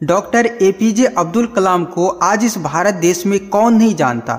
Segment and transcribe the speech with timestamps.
[0.00, 4.38] Doctor APJ Abdul कलाम को आज इस भारत देश में कौन नहीं जानता?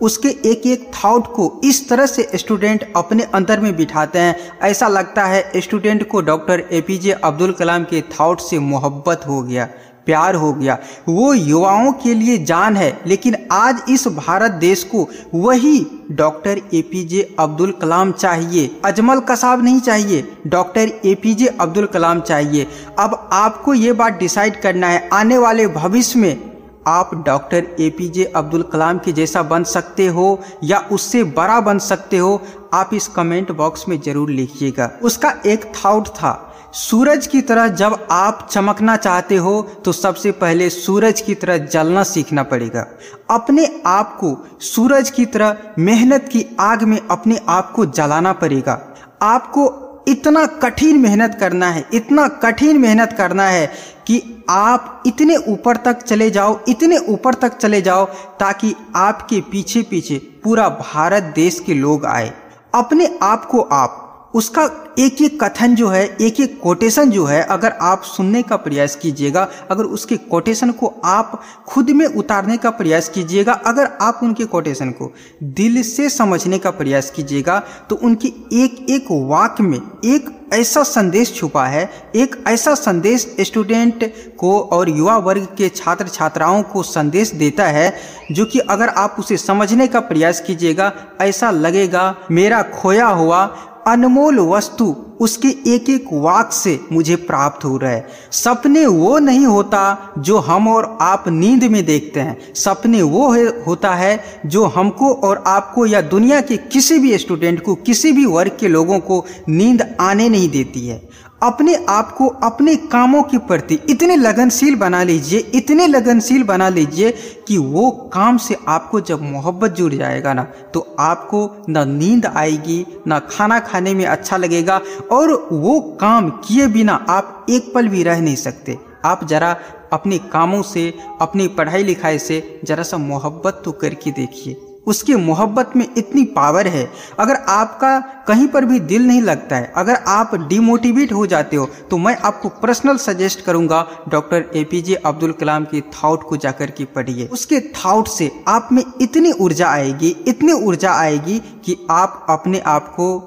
[0.00, 4.88] उसके एक एक थाउट को इस तरह से स्टूडेंट अपने अंदर में बिठाते हैं। ऐसा
[4.88, 9.68] लगता है स्टूडेंट को डॉक्टर एपीजे अब्दुल कलाम के थाउट से मोहब्बत हो गया।
[10.06, 10.78] प्यार हो गया।
[11.08, 17.22] वो युवाओं के लिए जान है, लेकिन आज इस भारत देश को वही डॉक्टर एपीजे
[17.38, 22.66] अब्दुल कलाम चाहिए। अजमल कसाब नहीं चाहिए, डॉक्टर एपीजे अब्दुल कलाम चाहिए।
[22.98, 26.52] अब आपको ये बात डिसाइड करना है, आने वाले भविष्य में
[26.86, 32.18] आप डॉक्टर एपीजे अब्दुल कलाम के जैसा बन सकते हो या उससे बड़ा बन सकते
[32.18, 32.40] हो,
[32.74, 36.32] आप इस कमेंट बॉक्स में ज़रूर लिखिएगा। उसका एक थाउट था
[36.74, 42.02] सूरज की तरह जब आप चमकना चाहते हो तो सबसे पहले सूरज की तरह जलना
[42.02, 42.86] सीखना पड़ेगा।
[43.30, 48.80] अपने आप को सूरज की तरह मेहनत की आग में अपने आप को जलाना पड़ेगा।
[49.22, 49.70] आपको
[50.08, 53.66] इतना कठिन मेहनत करना है, इतना कठिन मेहनत करना है
[54.06, 58.04] कि आप इतने ऊपर तक चले जाओ, इतने ऊपर तक चले जाओ,
[58.40, 62.32] ताकि आपके पीछे पीछे पूरा भारत देश के लोग आए।
[62.74, 64.00] अपने आप को आप
[64.34, 64.64] उसका
[64.98, 68.94] एक एक कथन जो है, एक एक कोटेशन जो है, अगर आप सुनने का प्रयास
[68.96, 74.44] कीजिएगा, अगर उसके कोटेशन को आप खुद में उतारने का प्रयास कीजिएगा, अगर आप उनके
[74.46, 75.12] कोटेशन को
[75.42, 77.58] दिल से समझने का प्रयास कीजिएगा
[77.90, 84.04] तो उनके एक एक वाक्य में एक ऐसा संदेश छुपा है, एक ऐसा संदेश स्टूडेंट
[84.38, 87.92] को और युवा वर्ग के छात्र छात्राओं को संदेश देता है,
[88.32, 93.44] जो कि अगर आप उसे समझने का प्रयास कीजिएगा, ऐसा लगेगा, मेरा खोया हुआ
[93.86, 99.46] अनमोल वस्तु उसके एक एक वाक से मुझे प्राप्त हो रहा। है सपने वो नहीं
[99.46, 104.64] होता जो हम और आप नींद में देखते हैं। सपने वो है, होता है जो
[104.66, 108.98] हमको और आपको या दुनिया के किसी भी स्टूडेंट को किसी भी वर्ग के लोगों
[109.00, 111.02] को नींद आने नहीं देती है।
[111.40, 117.10] अपने आप को अपने कामों के प्रति इतने लगनशील बना लीजिए, इतने लगनशील बना लीजिए
[117.48, 120.42] कि वो काम से आपको जब मोहब्बत जुड़ जाएगा ना
[120.74, 124.80] तो आपको ना नींद आएगी, ना खाना खाने में अच्छा लगेगा
[125.12, 129.56] और वो काम किए बिना आप एक पल भी रह नहीं सकते। आप ज़रा
[129.92, 134.56] अपने कामों से, अपनी पढ़ाई लिखाई से ज़रा सा मोहब्बत तो करके देखिए।
[134.86, 139.72] उसकी मोहब्बत में इतनी पावर है। अगर आपका कहीं पर भी दिल नहीं लगता है,
[139.76, 145.32] अगर आप डिमोटिवेट हो जाते हो तो मैं आपको पर्सनल सजेस्ट करूँगा। डॉक्टर एपीजे अब्दुल
[145.32, 150.16] कलाम की थाउट को जाकर के पढ़िए। उसके थाउट से आप में इतनी ऊर्जा आएगी,
[150.28, 153.18] इतनी ऊर्जा आएगी कि आप अपने आप को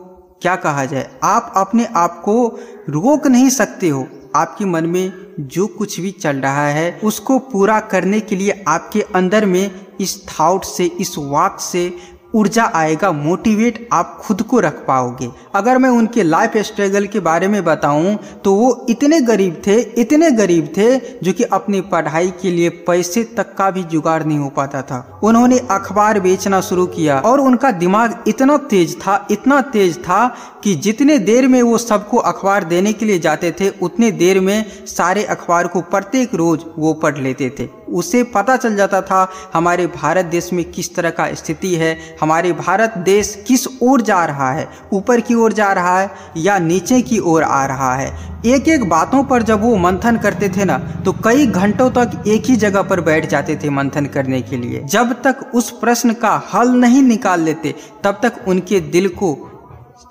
[0.41, 1.09] क्या कहा जाए?
[1.23, 2.47] आप अपने आप को
[2.89, 7.79] रोक नहीं सकते हो। आपके मन में जो कुछ भी चल रहा है, उसको पूरा
[7.79, 11.97] करने के लिए आपके अंदर में इस थाउट से, इस वाक से
[12.37, 17.47] ऊर्जा आएगा मोटिवेट आप खुद को रख पाओगे। अगर मैं उनके लाइफ स्ट्रगल के बारे
[17.47, 22.51] में बताऊँ तो वो इतने गरीब थे, इतने गरीब थे, जो कि अपनी पढ़ाई के
[22.51, 27.19] लिए पैसे तक का भी जुगाड़ नहीं हो पाता था। उन्होंने अखबार बेचना शुरू किया
[27.21, 30.27] और उनका दिमाग इतना तेज था, इतना तेज था
[30.63, 34.85] कि जितने देर में वो सबको अखबार देने के लिए जाते थे, उतने देर में
[34.87, 39.87] सारे अखबार को प्रत्येक रोज वो पढ़ लेते थे। उसे पता चल जाता था हमारे
[39.87, 44.51] भारत देश में किस तरह का स्थिति है, हमारे भारत देश किस ओर जा रहा
[44.51, 48.11] है, ऊपर की ओर जा रहा है या नीचे की ओर आ रहा है।
[48.45, 52.45] एक एक बातों पर जब वो मंथन करते थे ना तो कई घंटों तक एक
[52.45, 56.35] ही जगह पर बैठ जाते थे मंथन करने के लिए। जब तक उस प्रश्न का
[56.53, 57.73] हल नहीं निकाल लेते,
[58.03, 59.35] तब तक उनके दिल को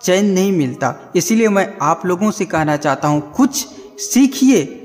[0.03, 3.67] चैन नहीं मिलता। इसीलिए मैं आप लोगों से कहना चाहता हूँ, कुछ
[4.03, 4.83] सीखिए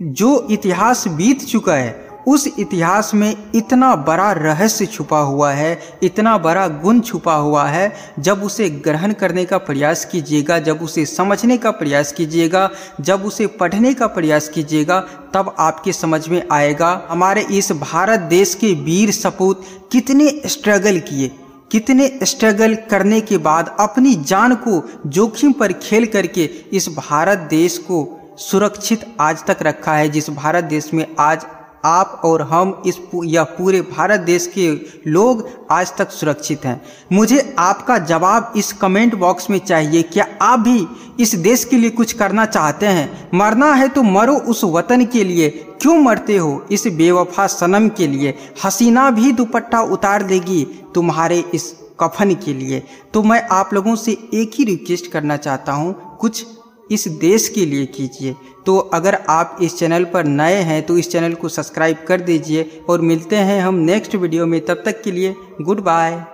[0.00, 6.36] जो इतिहास बीत चुका है। उस इतिहास में इतना बड़ा रहस्य छुपा हुआ है, इतना
[6.38, 11.58] बड़ा गुण छुपा हुआ है, जब उसे ग्रहण करने का प्रयास कीजिएगा, जब उसे समझने
[11.58, 12.68] का प्रयास कीजिएगा,
[13.00, 15.00] जब उसे पढ़ने का प्रयास कीजिएगा,
[15.34, 21.30] तब आपके समझ में आएगा, हमारे इस भारत देश के वीर सपूत कितने स्ट्रगल किए,
[21.72, 27.78] कितने स्ट्रगल करने के बाद अपनी जान को जोखिम पर खेल करके इस भारत देश
[27.80, 28.06] को
[28.40, 31.46] सुरक्षित आज तक रखा है, जिस भारत देश में आज
[31.84, 34.70] आप और हम इस या पूरे भारत देश के
[35.10, 36.80] लोग आज तक सुरक्षित हैं।
[37.12, 40.86] मुझे आपका जवाब इस कमेंट बॉक्स में चाहिए। क्या आप भी
[41.20, 43.28] इस देश के लिए कुछ करना चाहते हैं?
[43.34, 45.48] मरना है तो मरो उस वतन के लिए।
[45.82, 48.34] क्यों मरते हो इस बेवफा सनम के लिए?
[48.64, 50.64] हसीना भी दुपट्टा उतार देगी
[50.94, 52.82] तुम्हारे इस कफन के लिए।
[53.14, 56.46] तो मैं आप लोगों से एक ही रिक्वेस्ट करना चाहता हूँ। कुछ
[56.90, 58.34] इस देश के लिए कीजिए।
[58.66, 62.80] तो अगर आप इस चैनल पर नए हैं तो इस चैनल को सब्सक्राइब कर दीजिए।
[62.88, 66.24] और मिलते हैं हम नेक्स्ट वीडियो में। तब तक के लिए, गुड बाय।